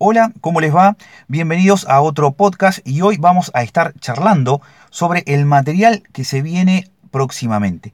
[0.00, 0.96] Hola, ¿cómo les va?
[1.26, 6.40] Bienvenidos a otro podcast y hoy vamos a estar charlando sobre el material que se
[6.40, 7.92] viene próximamente.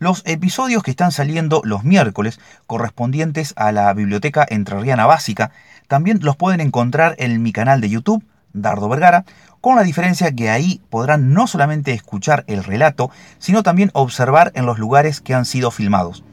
[0.00, 5.52] Los episodios que están saliendo los miércoles, correspondientes a la Biblioteca Entrerriana Básica,
[5.86, 9.24] también los pueden encontrar en mi canal de YouTube, Dardo Vergara,
[9.60, 14.66] con la diferencia que ahí podrán no solamente escuchar el relato, sino también observar en
[14.66, 16.24] los lugares que han sido filmados.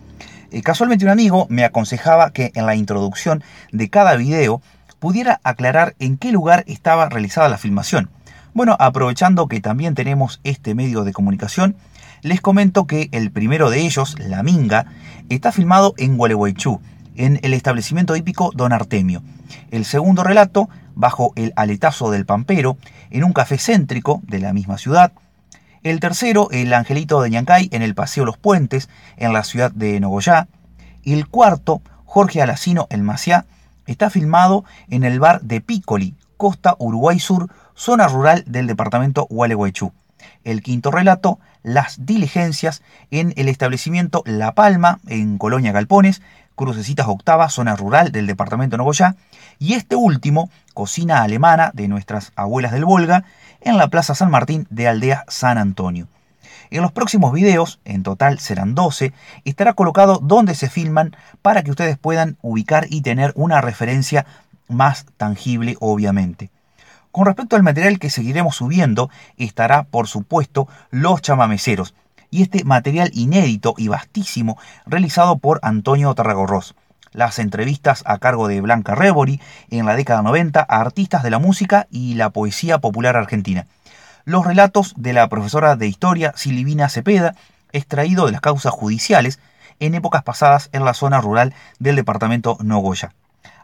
[0.52, 4.62] Eh, casualmente un amigo me aconsejaba que en la introducción de cada video
[5.02, 8.12] pudiera aclarar en qué lugar estaba realizada la filmación.
[8.54, 11.76] Bueno, aprovechando que también tenemos este medio de comunicación,
[12.22, 14.86] les comento que el primero de ellos, La Minga,
[15.30, 16.82] está filmado en Gualeguaychú,
[17.16, 19.24] en el establecimiento hípico Don Artemio.
[19.72, 22.78] El segundo relato, bajo el aletazo del Pampero,
[23.10, 25.14] en un café céntrico de la misma ciudad.
[25.82, 28.88] El tercero, El Angelito de Ñancay, en el Paseo Los Puentes,
[29.18, 30.48] en la ciudad de Nogoyá.
[31.02, 33.48] Y el cuarto, Jorge Alacino, El Maciá,
[33.86, 39.92] Está filmado en el bar de Piccoli, costa Uruguay Sur, zona rural del departamento Gualeguaychú.
[40.44, 46.22] El quinto relato, Las diligencias, en el establecimiento La Palma, en Colonia Galpones,
[46.56, 49.16] Crucecitas Octava, zona rural del departamento Nogoyá.
[49.58, 53.24] Y este último, Cocina Alemana de nuestras abuelas del Volga,
[53.62, 56.08] en la Plaza San Martín de Aldea San Antonio.
[56.72, 59.12] En los próximos videos, en total serán 12,
[59.44, 64.26] estará colocado donde se filman para que ustedes puedan ubicar y tener una referencia
[64.70, 66.50] más tangible, obviamente.
[67.12, 71.94] Con respecto al material que seguiremos subiendo, estará, por supuesto, los chamameceros,
[72.30, 76.76] y este material inédito y vastísimo realizado por Antonio Tarragorros.
[77.12, 81.40] Las entrevistas a cargo de Blanca Rebori en la década 90 a artistas de la
[81.40, 83.68] música y la poesía popular argentina
[84.26, 87.36] los relatos de la profesora de historia Silvina Cepeda,
[87.72, 89.40] extraído de las causas judiciales
[89.80, 93.14] en épocas pasadas en la zona rural del departamento Nogoya.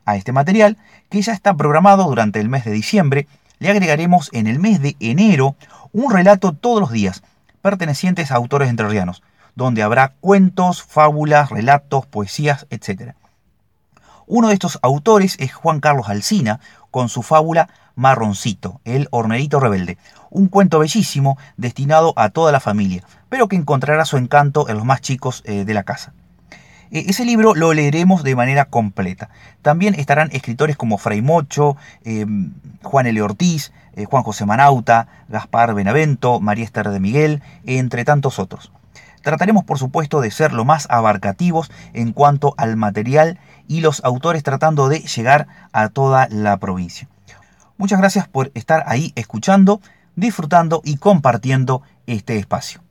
[0.05, 0.77] A este material,
[1.09, 3.27] que ya está programado durante el mes de diciembre,
[3.59, 5.55] le agregaremos en el mes de enero
[5.91, 7.23] un relato todos los días,
[7.61, 9.23] pertenecientes a autores entrerrianos,
[9.55, 13.15] donde habrá cuentos, fábulas, relatos, poesías, etc.
[14.29, 16.59] Uno de estos autores es Juan Carlos Alsina,
[16.91, 19.97] con su fábula Marroncito, el hornerito rebelde,
[20.29, 24.83] un cuento bellísimo destinado a toda la familia, pero que encontrará su encanto en los
[24.83, 26.11] más chicos eh, de la casa.
[26.91, 29.29] E, ese libro lo leeremos de manera completa.
[29.61, 32.51] También estarán escritores como Fray Mocho, em,
[32.83, 33.21] Juan L.
[33.21, 38.73] Ortiz, eh, Juan José Manauta, Gaspar Benavento, María Esther de Miguel, entre tantos otros.
[39.21, 44.43] Trataremos, por supuesto, de ser lo más abarcativos en cuanto al material y los autores
[44.43, 47.07] tratando de llegar a toda la provincia.
[47.77, 49.81] Muchas gracias por estar ahí escuchando
[50.17, 52.81] disfrutando y compartiendo este espacio.